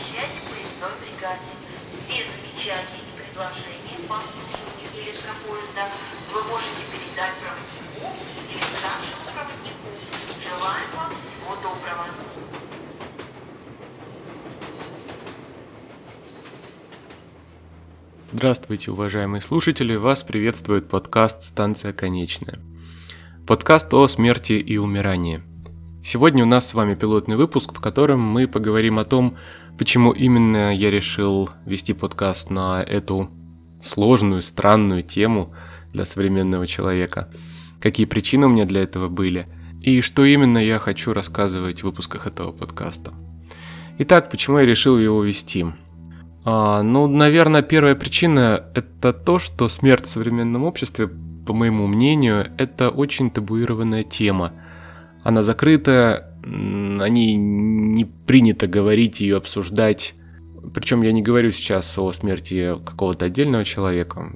[0.00, 1.52] сообщайте поездной бригаде.
[2.08, 5.84] Без замечаний и предложений по обслуживанию электропоезда
[6.32, 8.16] вы можете передать проводнику
[8.50, 9.88] или старшему проводнику.
[10.42, 12.06] Желаем вам всего доброго.
[18.32, 19.96] Здравствуйте, уважаемые слушатели!
[19.96, 22.60] Вас приветствует подкаст «Станция конечная».
[23.46, 25.42] Подкаст о смерти и умирании.
[26.02, 29.36] Сегодня у нас с вами пилотный выпуск, в котором мы поговорим о том,
[29.78, 33.30] почему именно я решил вести подкаст на эту
[33.82, 35.52] сложную, странную тему
[35.92, 37.30] для современного человека,
[37.80, 39.46] какие причины у меня для этого были,
[39.82, 43.12] и что именно я хочу рассказывать в выпусках этого подкаста.
[43.98, 45.66] Итак, почему я решил его вести?
[46.46, 51.08] А, ну, наверное, первая причина– это то, что смерть в современном обществе,
[51.46, 54.54] по моему мнению, это очень табуированная тема.
[55.22, 60.14] Она закрыта, о ней не принято говорить, ее обсуждать.
[60.74, 64.30] Причем я не говорю сейчас о смерти какого-то отдельного человека.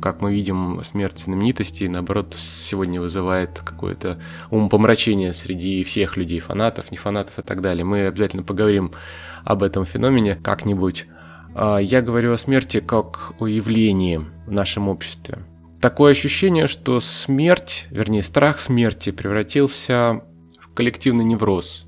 [0.00, 6.96] Как мы видим, смерть знаменитостей, наоборот, сегодня вызывает какое-то умопомрачение среди всех людей, фанатов, не
[6.96, 7.84] фанатов и так далее.
[7.84, 8.92] Мы обязательно поговорим
[9.44, 11.06] об этом феномене как-нибудь.
[11.54, 15.38] А, я говорю о смерти как о явлении в нашем обществе.
[15.82, 20.22] Такое ощущение, что смерть, вернее страх смерти превратился
[20.60, 21.86] в коллективный невроз.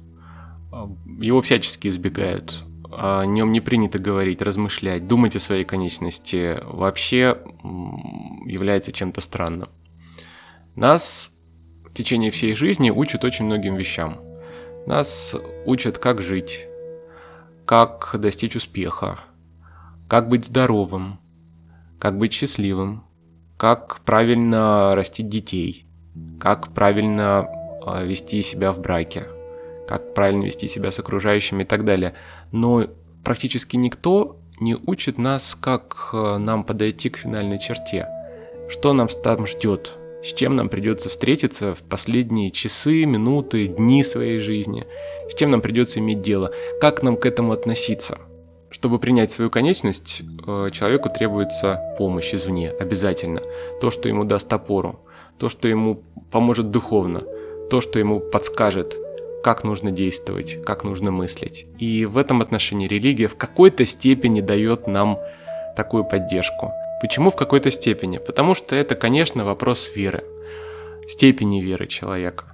[1.20, 2.64] Его всячески избегают.
[2.90, 7.38] О нем не принято говорить, размышлять, думать о своей конечности вообще
[8.46, 9.68] является чем-то странным.
[10.74, 11.32] Нас
[11.88, 14.20] в течение всей жизни учат очень многим вещам.
[14.88, 16.66] Нас учат, как жить,
[17.64, 19.20] как достичь успеха,
[20.08, 21.20] как быть здоровым,
[22.00, 23.04] как быть счастливым,
[23.64, 25.86] как правильно растить детей,
[26.39, 27.48] как правильно
[27.80, 29.27] а, вести себя в браке,
[29.89, 32.13] как правильно вести себя с окружающими и так далее.
[32.52, 32.86] Но
[33.25, 38.07] практически никто не учит нас, как а, нам подойти к финальной черте,
[38.69, 44.41] что нам там ждет, с чем нам придется встретиться в последние часы, минуты, дни своей
[44.41, 44.86] жизни,
[45.31, 46.52] с чем нам придется иметь дело,
[46.83, 48.19] как нам к этому относиться–
[48.84, 53.40] чтобы принять свою конечность, э, человеку требуется помощь извне, обязательно.
[53.80, 55.00] То, что ему даст опору,
[55.39, 57.22] то, что ему поможет духовно,
[57.70, 58.95] то, что ему подскажет,
[59.42, 61.64] как нужно действовать, как нужно мыслить.
[61.78, 65.18] И в этом отношении религия в какой-то степени дает нам
[65.77, 66.70] такую поддержку.
[67.01, 68.18] Почему в какой-то степени?
[68.18, 70.24] Потому что это, конечно, вопрос веры,
[71.08, 72.45] степени веры человека.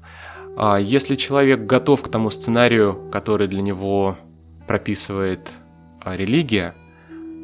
[0.56, 4.16] А если человек готов к тому сценарию, который для него
[4.68, 5.50] прописывает
[6.04, 6.74] религия,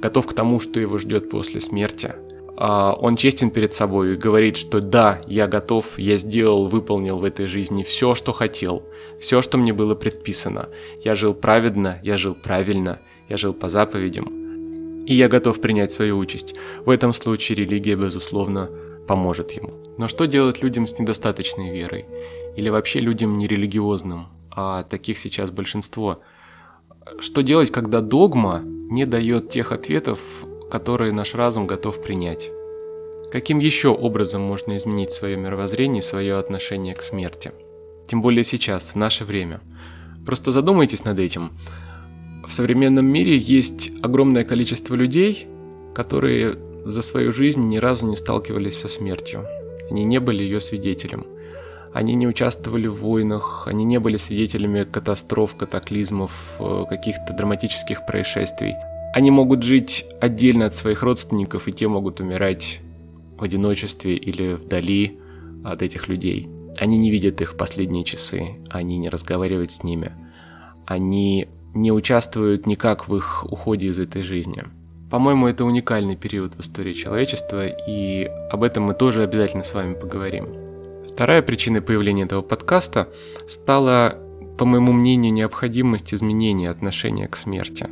[0.01, 2.15] готов к тому, что его ждет после смерти,
[2.59, 7.25] а он честен перед собой и говорит, что да, я готов, я сделал, выполнил в
[7.25, 8.83] этой жизни все, что хотел,
[9.21, 10.71] все, что мне было предписано.
[11.05, 16.17] Я жил праведно, я жил правильно, я жил по заповедям, и я готов принять свою
[16.19, 16.55] участь.
[16.85, 18.71] В этом случае религия, безусловно,
[19.07, 19.75] поможет ему.
[19.99, 22.07] Но что делать людям с недостаточной верой?
[22.57, 24.29] Или вообще людям нерелигиозным?
[24.51, 26.21] А таких сейчас большинство–
[27.21, 30.19] что делать, когда догма не дает тех ответов,
[30.71, 32.51] которые наш разум готов принять?
[33.31, 37.53] Каким еще образом можно изменить свое мировоззрение и свое отношение к смерти?
[38.09, 39.61] Тем более сейчас, в наше время.
[40.25, 41.53] Просто задумайтесь над этим.
[42.47, 45.49] В современном мире есть огромное количество людей,
[45.95, 49.45] которые за свою жизнь ни разу не сталкивались со смертью.
[49.91, 51.27] Они не были ее свидетелем.
[51.93, 58.75] Они не участвовали в войнах, они не были свидетелями катастроф, катаклизмов, э, каких-то драматических происшествий.
[59.15, 62.81] Они могут жить отдельно от своих родственников, и те могут умирать
[63.39, 65.19] в одиночестве или вдали
[65.65, 66.49] от этих людей.
[66.79, 70.13] Они не видят их последние часы, они не разговаривают с ними,
[70.87, 74.65] они не участвуют никак в их уходе из этой жизни.
[75.11, 79.95] По-моему, это уникальный период в истории человечества, и об этом мы тоже обязательно с вами
[79.95, 80.47] поговорим.
[81.17, 83.09] Вторая причина появления этого подкаста
[83.49, 84.19] стала,
[84.59, 87.89] по моему мнению, необходимость изменения отношения к смерти.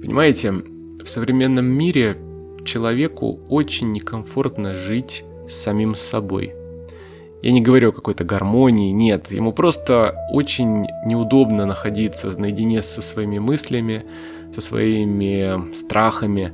[0.00, 2.16] Понимаете, в современном мире
[2.64, 6.54] человеку очень некомфортно жить с самим собой.
[7.42, 13.40] Я не говорю о какой-то гармонии, нет, ему просто очень неудобно находиться наедине со своими
[13.40, 14.04] мыслями,
[14.54, 16.52] со своими страхами,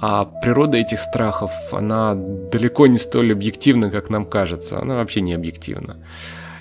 [0.00, 4.80] а природа этих страхов, она далеко не столь объективна, как нам кажется.
[4.80, 6.04] Она вообще не объективна.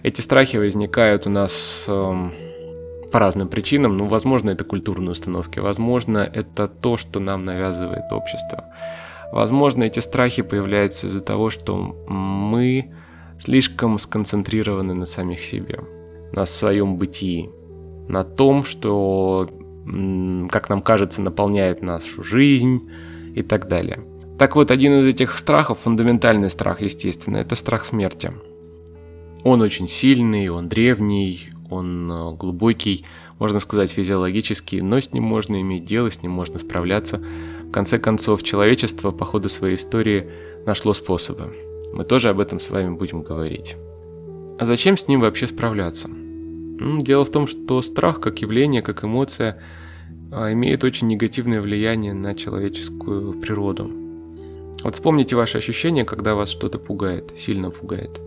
[0.02, 2.30] Эти страхи возникают у нас э,
[3.12, 3.96] по разным причинам.
[3.98, 5.60] Ну, возможно, это культурные установки.
[5.60, 8.66] Возможно, это то, что нам навязывает общество.
[9.32, 11.76] Возможно, эти страхи появляются из-за того, что
[12.08, 12.92] мы
[13.40, 15.82] слишком сконцентрированы на самих себе,
[16.32, 17.50] на своем бытии,
[18.08, 19.48] на том, что,
[20.50, 22.80] как нам кажется, наполняет нашу жизнь
[23.36, 24.04] и так далее.
[24.38, 28.32] Так вот, один из этих страхов, фундаментальный страх, естественно, это страх смерти.
[29.44, 33.06] Он очень сильный, он древний, он э, глубокий,
[33.40, 37.22] можно сказать, физиологический, но с ним можно иметь дело, с ним можно справляться.
[37.64, 40.30] В конце концов, человечество по ходу своей истории
[40.66, 41.56] нашло способы.
[41.94, 43.76] Мы тоже об этом с вами будем говорить.
[44.60, 46.10] А зачем с ним вообще справляться?
[46.10, 49.62] Дело в том, что страх как явление, как эмоция
[50.32, 53.92] имеет очень негативное влияние на человеческую природу.
[54.84, 58.20] Вот вспомните ваши ощущения, когда вас что-то пугает, сильно пугает.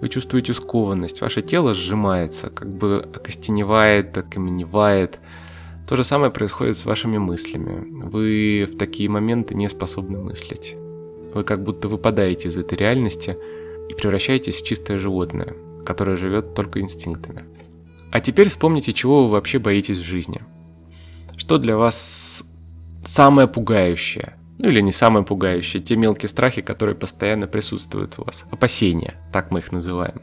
[0.00, 5.18] Вы чувствуете скованность, ваше тело сжимается, как бы окостеневает, окаменевает.
[5.88, 7.84] То же самое происходит с вашими мыслями.
[8.04, 10.76] Вы в такие моменты не способны мыслить.
[11.34, 13.36] Вы как будто выпадаете из этой реальности
[13.88, 17.44] и превращаетесь в чистое животное, которое живет только инстинктами.
[18.12, 20.42] А теперь вспомните, чего вы вообще боитесь в жизни.
[21.38, 22.42] Что для вас
[23.04, 24.34] самое пугающее?
[24.58, 28.44] Ну или не самое пугающее, те мелкие страхи, которые постоянно присутствуют у вас.
[28.50, 30.20] Опасения, так мы их называем.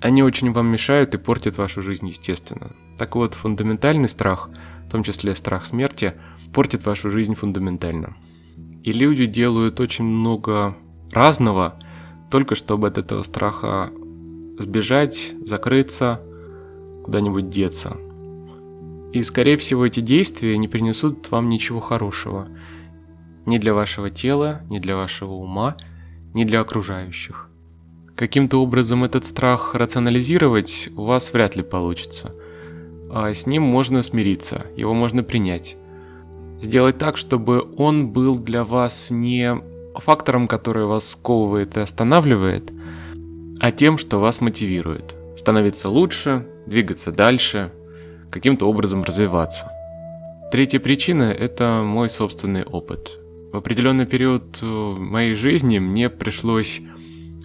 [0.00, 2.74] Они очень вам мешают и портят вашу жизнь, естественно.
[2.98, 4.50] Так вот, фундаментальный страх,
[4.86, 6.14] в том числе страх смерти,
[6.52, 8.16] портит вашу жизнь фундаментально.
[8.82, 10.76] И люди делают очень много
[11.12, 11.78] разного,
[12.30, 13.90] только чтобы от этого страха
[14.58, 16.20] сбежать, закрыться,
[17.04, 17.96] куда-нибудь деться.
[19.16, 22.48] И, скорее всего, эти действия не принесут вам ничего хорошего.
[23.46, 25.74] Ни для вашего тела, ни для вашего ума,
[26.34, 27.48] ни для окружающих.
[28.14, 32.34] Каким-то образом этот страх рационализировать у вас вряд ли получится.
[33.10, 35.78] А с ним можно смириться, его можно принять.
[36.60, 39.56] Сделать так, чтобы он был для вас не
[39.94, 42.70] фактором, который вас сковывает и останавливает,
[43.60, 45.14] а тем, что вас мотивирует.
[45.38, 47.72] Становиться лучше, двигаться дальше,
[48.30, 49.70] каким-то образом развиваться.
[50.52, 53.18] Третья причина– это мой собственный опыт.
[53.52, 56.80] В определенный период э, моей жизни мне пришлось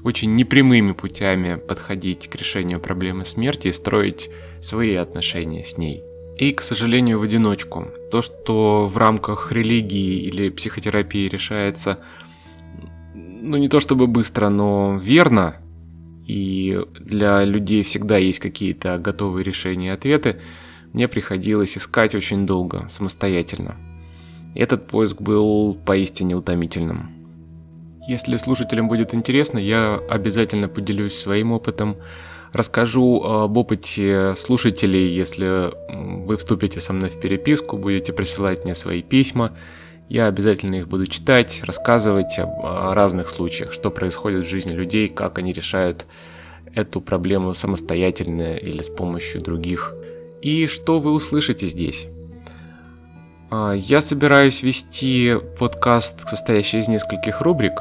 [0.04, 4.30] очень непрямыми путями подходить к решению проблемы смерти и строить
[4.62, 6.04] свои отношения с ней–
[6.42, 7.90] и, к сожалению, в одиночку.
[8.10, 12.00] То, что в рамках религии или психотерапии решается,
[13.14, 15.58] ну не то чтобы быстро, но верно,
[16.26, 20.42] и для людей всегда есть какие-то готовые решения и ответы,
[20.94, 23.76] мне приходилось искать очень долго, самостоятельно.
[24.56, 27.12] Этот поиск был поистине утомительным.
[28.08, 31.98] Если слушателям будет интересно, я обязательно поделюсь своим опытом,
[32.54, 39.02] Расскажу об опыте слушателей, если вы вступите со мной в переписку, будете присылать мне свои
[39.02, 39.58] письма.
[40.10, 45.38] Я обязательно их буду читать, рассказывать о разных случаях, что происходит в жизни людей, как
[45.38, 46.06] они решают
[46.76, 49.94] эту проблему самостоятельно или с помощью других.
[50.42, 52.08] И что вы услышите здесь.
[53.52, 57.74] А, я собираюсь вести подкаст, состоящий из нескольких рубрик.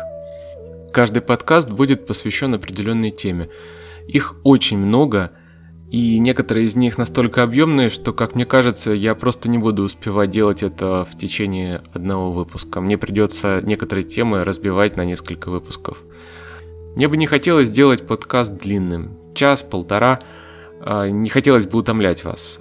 [0.93, 3.49] Каждый подкаст будет посвящен определенной теме.
[4.09, 5.31] Их очень много,
[5.91, 10.31] и некоторые из них настолько объемные, что, как мне кажется, я просто не буду успевать
[10.31, 12.81] делать это в течение одного выпуска.
[12.81, 16.03] Мне придется некоторые темы разбивать на несколько выпусков.
[16.95, 19.17] Мне бы не хотелось делать подкаст длинным.
[19.35, 20.19] Час, полтора.
[20.81, 22.61] А, не хотелось бы утомлять вас.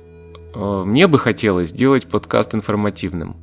[0.53, 3.37] А, мне бы хотелось сделать подкаст информативным.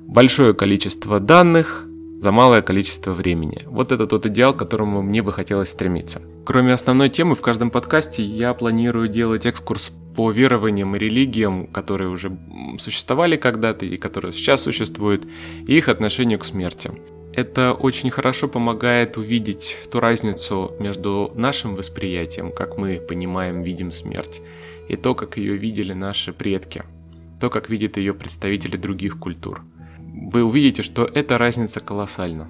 [0.00, 1.84] Большое количество данных,
[2.18, 3.62] за малое количество времени.
[3.66, 6.20] Вот это тот идеал, к которому мне бы хотелось стремиться.
[6.44, 12.10] Кроме основной темы, в каждом подкасте я планирую делать экскурс по верованиям и религиям, которые
[12.10, 12.36] уже
[12.80, 15.28] существовали когда-то и которые сейчас существуют,
[15.66, 16.90] и их отношению к смерти.
[17.38, 24.40] Это очень хорошо помогает увидеть ту разницу между нашим восприятием, как мы понимаем, видим смерть,
[24.88, 26.82] и то, как ее видели наши предки,
[27.40, 29.62] то, как видят ее представители других культур–
[30.20, 32.48] вы увидите, что эта разница колоссальна.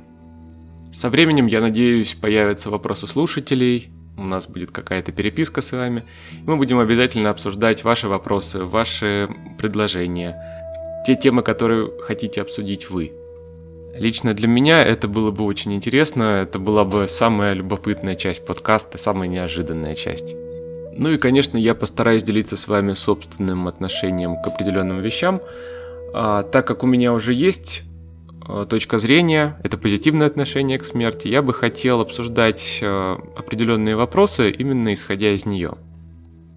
[0.92, 6.02] Со временем, я надеюсь, появятся вопросы слушателей, у нас будет какая-то переписка с вами,
[6.44, 9.28] мы будем обязательно обсуждать ваши вопросы, ваши
[9.58, 10.36] предложения,
[11.06, 13.12] те темы, которые хотите обсудить вы.
[13.94, 18.96] Лично для меня это было бы очень интересно, это была бы самая любопытная часть подкаста,
[18.96, 20.36] самая неожиданная часть.
[20.92, 25.40] Ну и, конечно, я постараюсь делиться с вами собственным отношением к определенным вещам,
[26.12, 27.82] а, так как у меня уже есть
[28.46, 34.50] а, точка зрения, это позитивное отношение к смерти, я бы хотел обсуждать а, определенные вопросы
[34.50, 35.74] именно исходя из нее.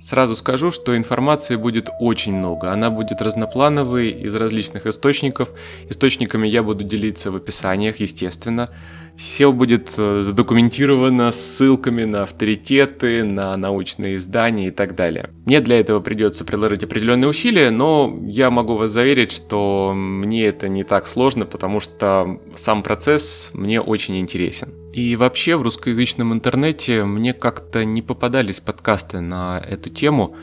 [0.01, 2.71] Сразу скажу, что информации будет очень много.
[2.71, 5.49] Она будет разноплановой, из различных источников.
[5.89, 8.71] Источниками я буду делиться в описаниях, естественно.
[9.15, 15.29] Все будет э, задокументировано ссылками на авторитеты, на научные издания и так далее.
[15.45, 20.67] Мне для этого придется приложить определенные усилия, но я могу вас заверить, что мне это
[20.67, 24.80] не так сложно, потому что сам процесс мне очень интересен.
[24.93, 30.35] И вообще в русскоязычном интернете мне как-то не попадались подкасты на эту тему.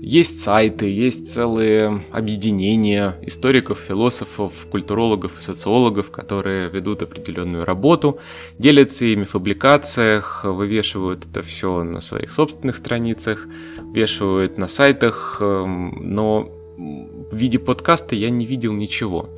[0.00, 8.18] Есть сайты, есть целые объединения историков, философов, культурологов и социологов, которые ведут определенную работу,
[8.58, 13.46] делятся ими в публикациях, вывешивают это все на своих собственных страницах,
[13.94, 19.28] вешивают на сайтах, эм, но в виде подкаста я не видел ничего.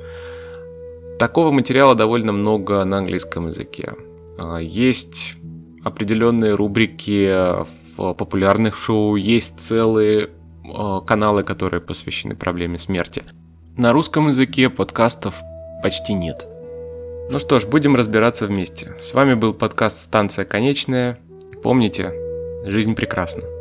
[1.19, 3.93] Такого материала довольно много на английском языке.
[4.37, 5.35] А, есть
[5.83, 7.63] определенные рубрики
[7.97, 10.29] в популярных шоу, есть целые
[10.63, 13.23] а, каналы, которые посвящены проблеме смерти.
[13.77, 15.41] На русском языке подкастов
[15.83, 16.47] почти нет.
[17.29, 18.95] Ну что ж, будем разбираться вместе.
[18.99, 21.19] С вами был подкаст «Станция конечная».
[21.63, 22.13] Помните,
[22.65, 23.54] жизнь прекрасна.